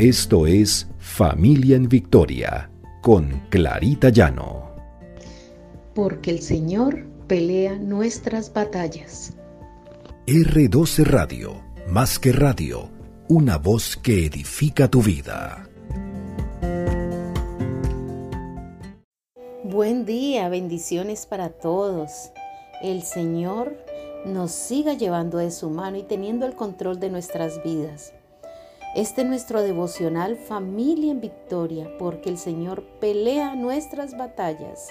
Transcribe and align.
Esto 0.00 0.46
es 0.46 0.88
Familia 0.98 1.76
en 1.76 1.86
Victoria 1.86 2.70
con 3.02 3.42
Clarita 3.50 4.08
Llano. 4.08 4.74
Porque 5.94 6.30
el 6.30 6.40
Señor 6.40 7.04
pelea 7.26 7.76
nuestras 7.76 8.50
batallas. 8.50 9.34
R12 10.26 11.04
Radio, 11.04 11.62
más 11.86 12.18
que 12.18 12.32
radio, 12.32 12.88
una 13.28 13.58
voz 13.58 13.98
que 13.98 14.24
edifica 14.24 14.88
tu 14.88 15.02
vida. 15.02 15.68
Buen 19.64 20.06
día, 20.06 20.48
bendiciones 20.48 21.26
para 21.26 21.50
todos. 21.50 22.32
El 22.82 23.02
Señor 23.02 23.76
nos 24.24 24.50
siga 24.52 24.94
llevando 24.94 25.36
de 25.36 25.50
su 25.50 25.68
mano 25.68 25.98
y 25.98 26.04
teniendo 26.04 26.46
el 26.46 26.54
control 26.54 26.98
de 27.00 27.10
nuestras 27.10 27.62
vidas. 27.62 28.14
Este 28.96 29.20
es 29.20 29.26
nuestro 29.28 29.62
devocional 29.62 30.36
Familia 30.36 31.12
en 31.12 31.20
Victoria, 31.20 31.88
porque 31.96 32.28
el 32.28 32.36
Señor 32.36 32.82
pelea 32.98 33.54
nuestras 33.54 34.18
batallas. 34.18 34.88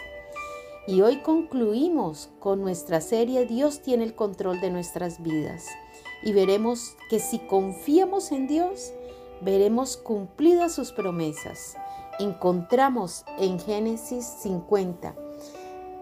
Y 0.88 1.02
hoy 1.02 1.18
concluimos 1.18 2.30
con 2.40 2.62
nuestra 2.62 3.02
serie 3.02 3.46
Dios 3.46 3.82
tiene 3.82 4.06
el 4.06 4.16
control 4.16 4.62
de 4.62 4.70
nuestras 4.70 5.22
vidas. 5.22 5.66
Y 6.24 6.32
veremos 6.32 6.96
que 7.10 7.20
si 7.20 7.40
confiamos 7.40 8.32
en 8.32 8.48
Dios, 8.48 8.94
veremos 9.42 9.98
cumplidas 9.98 10.72
sus 10.72 10.94
promesas. 10.94 11.76
Encontramos 12.20 13.26
en 13.38 13.60
Génesis 13.60 14.24
50, 14.26 15.14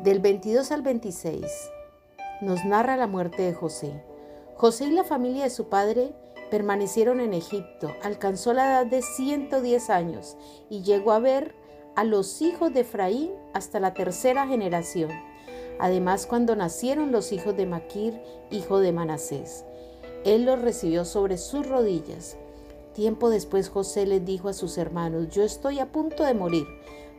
del 0.03 0.19
22 0.19 0.71
al 0.71 0.83
26, 0.83 1.45
nos 2.41 2.63
narra 2.63 2.95
la 2.95 3.07
muerte 3.07 3.41
de 3.41 3.53
José. 3.55 4.03
José 4.55 4.85
y 4.85 4.91
la 4.91 5.03
familia 5.03 5.45
de 5.45 5.49
su 5.49 5.67
padre 5.69 6.13
permanecieron 6.49 7.19
en 7.19 7.33
Egipto. 7.33 7.93
Alcanzó 8.03 8.53
la 8.53 8.65
edad 8.65 8.85
de 8.85 9.01
110 9.01 9.89
años 9.89 10.37
y 10.69 10.81
llegó 10.81 11.11
a 11.11 11.19
ver 11.19 11.53
a 11.95 12.03
los 12.03 12.41
hijos 12.41 12.73
de 12.73 12.81
Efraín 12.81 13.31
hasta 13.53 13.79
la 13.79 13.93
tercera 13.93 14.47
generación. 14.47 15.11
Además, 15.79 16.25
cuando 16.25 16.55
nacieron 16.55 17.11
los 17.11 17.31
hijos 17.31 17.55
de 17.55 17.65
Maquir, 17.65 18.21
hijo 18.49 18.79
de 18.79 18.91
Manasés, 18.91 19.65
él 20.25 20.45
los 20.45 20.61
recibió 20.61 21.05
sobre 21.05 21.37
sus 21.37 21.67
rodillas. 21.67 22.37
Tiempo 22.93 23.29
después 23.29 23.69
José 23.69 24.05
les 24.05 24.25
dijo 24.25 24.49
a 24.49 24.53
sus 24.53 24.77
hermanos, 24.77 25.29
yo 25.29 25.43
estoy 25.43 25.79
a 25.79 25.91
punto 25.91 26.23
de 26.23 26.33
morir, 26.33 26.65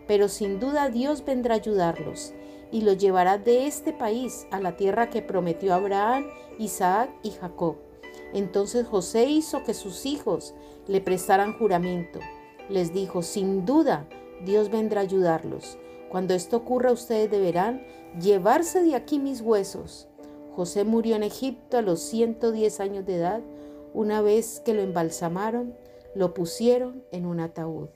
pero 0.07 0.29
sin 0.29 0.59
duda 0.59 0.89
Dios 0.89 1.25
vendrá 1.25 1.55
a 1.55 1.59
ayudarlos 1.59 2.33
y 2.71 2.83
los 2.83 2.99
llevará 2.99 3.39
de 3.39 3.67
este 3.67 3.93
país 3.93 4.47
a 4.51 4.61
la 4.61 4.77
tierra 4.77 5.09
que 5.09 5.23
prometió 5.23 5.75
Abraham, 5.75 6.27
Isaac 6.59 7.11
y 7.23 7.31
Jacob 7.31 7.88
entonces 8.33 8.87
José 8.87 9.25
hizo 9.27 9.65
que 9.65 9.75
sus 9.75 10.07
hijos 10.07 10.55
le 10.87 11.01
prestaran 11.01 11.57
juramento. 11.59 12.21
Les 12.69 12.93
dijo, 12.93 13.23
sin 13.23 13.65
duda, 13.65 14.07
Dios 14.45 14.71
vendrá 14.71 15.01
a 15.01 15.05
ayudarlos. 15.05 15.79
Cuando 16.11 16.35
esto 16.35 16.59
ocurra, 16.59 16.93
ustedes 16.93 17.31
deberán 17.31 17.83
llevarse 18.21 18.83
de 18.83 18.95
aquí 18.95 19.19
mis 19.19 19.41
huesos. 19.41 20.09
José 20.55 20.85
murió 20.85 21.17
en 21.17 21.23
Egipto 21.23 21.79
a 21.79 21.83
los 21.83 22.01
110 22.01 22.81
años 22.81 23.07
de 23.07 23.17
edad. 23.17 23.43
Una 23.95 24.21
vez 24.23 24.61
que 24.65 24.75
lo 24.75 24.83
embalsamaron, 24.83 25.75
lo 26.15 26.35
pusieron 26.35 27.05
en 27.13 27.27
un 27.27 27.41
ataúd. 27.41 27.89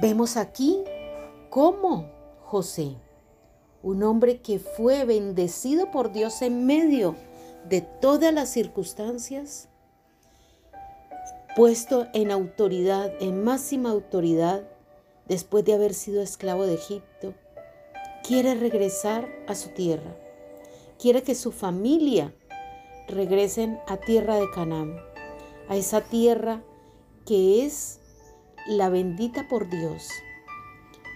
Vemos 0.00 0.36
aquí 0.36 0.82
cómo 1.50 2.10
José, 2.40 2.96
un 3.82 4.02
hombre 4.02 4.40
que 4.40 4.58
fue 4.58 5.04
bendecido 5.04 5.90
por 5.90 6.12
Dios 6.12 6.40
en 6.42 6.64
medio 6.64 7.14
de 7.68 7.80
todas 7.80 8.32
las 8.34 8.48
circunstancias, 8.48 9.68
puesto 11.54 12.06
en 12.12 12.30
autoridad, 12.30 13.12
en 13.20 13.44
máxima 13.44 13.90
autoridad, 13.90 14.68
después 15.26 15.64
de 15.64 15.74
haber 15.74 15.94
sido 15.94 16.22
esclavo 16.22 16.66
de 16.66 16.74
Egipto, 16.74 17.34
quiere 18.26 18.54
regresar 18.54 19.28
a 19.46 19.54
su 19.54 19.70
tierra, 19.70 20.16
quiere 20.98 21.22
que 21.22 21.34
su 21.34 21.52
familia 21.52 22.34
regresen 23.08 23.78
a 23.86 23.96
tierra 23.96 24.36
de 24.36 24.50
Canaán, 24.50 24.96
a 25.68 25.76
esa 25.76 26.00
tierra 26.00 26.62
que 27.26 27.64
es 27.64 28.00
la 28.66 28.88
bendita 28.88 29.46
por 29.48 29.68
Dios. 29.68 30.08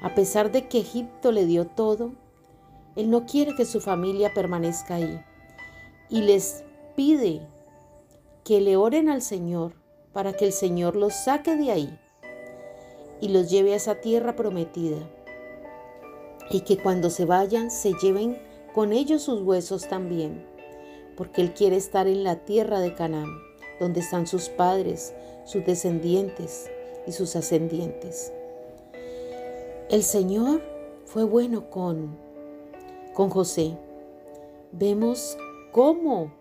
A 0.02 0.14
pesar 0.14 0.52
de 0.52 0.68
que 0.68 0.78
Egipto 0.78 1.32
le 1.32 1.46
dio 1.46 1.66
todo, 1.66 2.12
Él 2.94 3.10
no 3.10 3.26
quiere 3.26 3.54
que 3.56 3.64
su 3.64 3.80
familia 3.80 4.32
permanezca 4.34 4.96
ahí 4.96 5.24
y 6.08 6.22
les 6.22 6.64
pide 6.94 7.42
que 8.44 8.60
le 8.60 8.76
oren 8.76 9.08
al 9.08 9.22
Señor 9.22 9.74
para 10.12 10.32
que 10.32 10.46
el 10.46 10.52
Señor 10.52 10.96
los 10.96 11.14
saque 11.14 11.56
de 11.56 11.70
ahí 11.70 11.98
y 13.20 13.28
los 13.28 13.50
lleve 13.50 13.72
a 13.72 13.76
esa 13.76 13.96
tierra 13.96 14.36
prometida. 14.36 14.98
Y 16.50 16.60
que 16.60 16.78
cuando 16.78 17.10
se 17.10 17.24
vayan 17.24 17.70
se 17.70 17.92
lleven 17.94 18.38
con 18.72 18.92
ellos 18.92 19.22
sus 19.22 19.42
huesos 19.42 19.88
también, 19.88 20.46
porque 21.16 21.42
Él 21.42 21.54
quiere 21.54 21.76
estar 21.76 22.06
en 22.06 22.22
la 22.22 22.44
tierra 22.44 22.78
de 22.80 22.94
Canaán, 22.94 23.30
donde 23.80 24.00
están 24.00 24.26
sus 24.26 24.48
padres, 24.48 25.14
sus 25.44 25.64
descendientes 25.64 26.70
y 27.06 27.12
sus 27.12 27.34
ascendientes. 27.36 28.32
El 29.88 30.02
Señor 30.02 30.62
fue 31.04 31.24
bueno 31.24 31.70
con, 31.70 32.16
con 33.14 33.30
José. 33.30 33.76
Vemos 34.72 35.36
cómo 35.76 36.32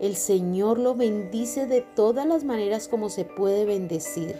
el 0.00 0.16
Señor 0.16 0.78
lo 0.78 0.94
bendice 0.94 1.66
de 1.66 1.82
todas 1.82 2.26
las 2.26 2.42
maneras 2.42 2.88
como 2.88 3.10
se 3.10 3.26
puede 3.26 3.66
bendecir. 3.66 4.34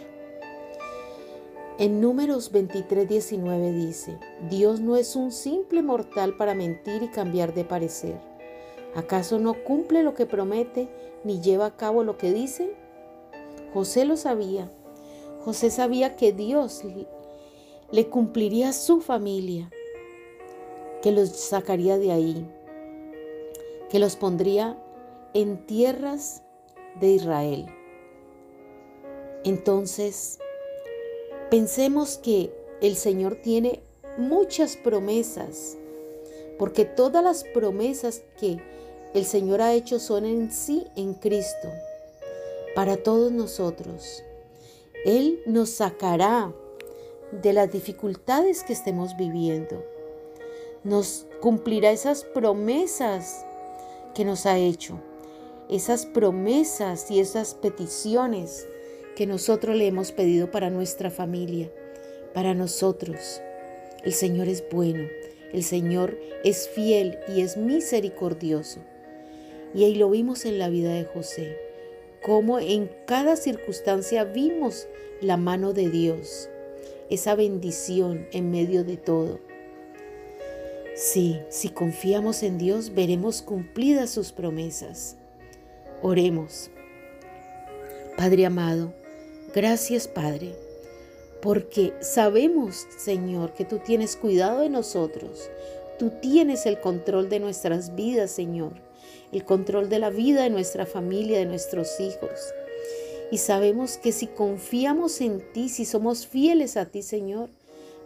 En 1.77 2.01
números 2.01 2.51
23, 2.51 3.07
19 3.07 3.71
dice, 3.73 4.17
Dios 4.49 4.79
no 4.79 4.97
es 4.97 5.15
un 5.15 5.31
simple 5.31 5.83
mortal 5.83 6.35
para 6.35 6.55
mentir 6.55 7.03
y 7.03 7.09
cambiar 7.09 7.53
de 7.53 7.63
parecer. 7.63 8.19
¿Acaso 8.95 9.37
no 9.37 9.53
cumple 9.53 10.01
lo 10.01 10.15
que 10.15 10.25
promete 10.25 10.89
ni 11.23 11.39
lleva 11.39 11.67
a 11.67 11.77
cabo 11.77 12.03
lo 12.03 12.17
que 12.17 12.33
dice? 12.33 12.73
José 13.71 14.03
lo 14.03 14.17
sabía. 14.17 14.67
José 15.45 15.69
sabía 15.69 16.15
que 16.15 16.33
Dios 16.33 16.81
le 17.91 18.09
cumpliría 18.09 18.69
a 18.69 18.73
su 18.73 18.99
familia, 18.99 19.69
que 21.03 21.11
los 21.11 21.29
sacaría 21.29 21.99
de 21.99 22.11
ahí, 22.11 22.47
que 23.93 23.99
los 23.99 24.15
pondría 24.15 24.75
en 25.35 25.67
tierras 25.67 26.41
de 26.99 27.11
Israel. 27.11 27.67
Entonces, 29.43 30.39
pensemos 31.51 32.17
que 32.17 32.51
el 32.81 32.95
Señor 32.95 33.35
tiene 33.35 33.83
muchas 34.17 34.77
promesas, 34.77 35.77
porque 36.57 36.85
todas 36.85 37.23
las 37.23 37.43
promesas 37.43 38.23
que 38.39 38.57
el 39.13 39.25
Señor 39.25 39.61
ha 39.61 39.73
hecho 39.73 39.99
son 39.99 40.25
en 40.25 40.51
sí 40.51 40.87
en 40.95 41.13
Cristo, 41.13 41.69
para 42.73 42.97
todos 42.97 43.31
nosotros. 43.31 44.23
Él 45.05 45.39
nos 45.45 45.69
sacará 45.69 46.51
de 47.43 47.53
las 47.53 47.71
dificultades 47.71 48.63
que 48.63 48.73
estemos 48.73 49.15
viviendo. 49.17 49.85
Nos 50.83 51.27
cumplirá 51.41 51.91
esas 51.91 52.23
promesas 52.23 53.45
que 54.13 54.25
nos 54.25 54.45
ha 54.45 54.57
hecho, 54.57 54.99
esas 55.69 56.05
promesas 56.05 57.09
y 57.09 57.19
esas 57.19 57.55
peticiones 57.55 58.67
que 59.15 59.25
nosotros 59.25 59.75
le 59.75 59.87
hemos 59.87 60.11
pedido 60.11 60.51
para 60.51 60.69
nuestra 60.69 61.09
familia, 61.09 61.71
para 62.33 62.53
nosotros. 62.53 63.41
El 64.03 64.13
Señor 64.13 64.47
es 64.47 64.63
bueno, 64.71 65.07
el 65.51 65.63
Señor 65.63 66.19
es 66.43 66.67
fiel 66.67 67.19
y 67.27 67.41
es 67.41 67.57
misericordioso. 67.57 68.79
Y 69.73 69.85
ahí 69.85 69.95
lo 69.95 70.09
vimos 70.09 70.45
en 70.45 70.59
la 70.59 70.69
vida 70.69 70.93
de 70.93 71.05
José, 71.05 71.57
como 72.21 72.59
en 72.59 72.89
cada 73.05 73.35
circunstancia 73.35 74.23
vimos 74.23 74.87
la 75.21 75.37
mano 75.37 75.73
de 75.73 75.89
Dios, 75.89 76.49
esa 77.09 77.35
bendición 77.35 78.27
en 78.31 78.51
medio 78.51 78.83
de 78.83 78.97
todo. 78.97 79.39
Sí, 81.05 81.41
si 81.49 81.67
confiamos 81.67 82.43
en 82.43 82.57
Dios, 82.57 82.93
veremos 82.95 83.41
cumplidas 83.41 84.09
sus 84.09 84.31
promesas. 84.31 85.17
Oremos. 86.01 86.69
Padre 88.15 88.45
amado, 88.45 88.93
gracias 89.53 90.07
Padre, 90.07 90.55
porque 91.41 91.91
sabemos, 91.99 92.87
Señor, 92.97 93.53
que 93.53 93.65
tú 93.65 93.79
tienes 93.79 94.15
cuidado 94.15 94.61
de 94.61 94.69
nosotros. 94.69 95.49
Tú 95.99 96.09
tienes 96.21 96.65
el 96.65 96.79
control 96.79 97.27
de 97.27 97.41
nuestras 97.41 97.95
vidas, 97.95 98.31
Señor, 98.31 98.71
el 99.33 99.43
control 99.43 99.89
de 99.89 99.99
la 99.99 100.09
vida 100.09 100.43
de 100.43 100.51
nuestra 100.51 100.85
familia, 100.85 101.37
de 101.37 101.45
nuestros 101.45 101.99
hijos. 101.99 102.53
Y 103.29 103.39
sabemos 103.39 103.97
que 103.97 104.13
si 104.13 104.27
confiamos 104.27 105.19
en 105.19 105.43
ti, 105.51 105.67
si 105.67 105.83
somos 105.83 106.25
fieles 106.25 106.77
a 106.77 106.85
ti, 106.85 107.01
Señor, 107.01 107.49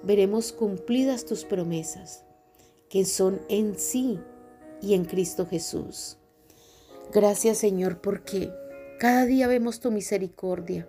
veremos 0.01 0.51
cumplidas 0.51 1.25
tus 1.25 1.45
promesas 1.45 2.23
que 2.89 3.05
son 3.05 3.41
en 3.49 3.77
sí 3.77 4.19
y 4.81 4.93
en 4.93 5.05
Cristo 5.05 5.45
Jesús. 5.45 6.17
Gracias 7.13 7.57
Señor 7.57 8.01
porque 8.01 8.51
cada 8.99 9.25
día 9.25 9.47
vemos 9.47 9.79
tu 9.79 9.91
misericordia. 9.91 10.87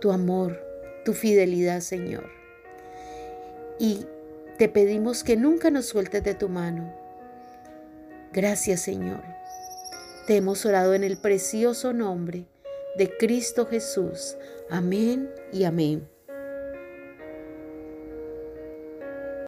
tu 0.00 0.12
amor, 0.12 0.60
tu 1.04 1.14
fidelidad, 1.14 1.80
Señor. 1.80 2.28
Y 3.78 4.06
te 4.58 4.68
pedimos 4.68 5.24
que 5.24 5.36
nunca 5.36 5.70
nos 5.70 5.86
sueltes 5.86 6.22
de 6.24 6.34
tu 6.34 6.48
mano. 6.48 6.92
Gracias, 8.32 8.82
Señor. 8.82 9.22
Te 10.26 10.36
hemos 10.36 10.66
orado 10.66 10.94
en 10.94 11.04
el 11.04 11.18
precioso 11.18 11.92
nombre 11.92 12.46
de 12.96 13.16
Cristo 13.16 13.66
Jesús. 13.66 14.36
Amén 14.70 15.30
y 15.52 15.64
amén. 15.64 16.08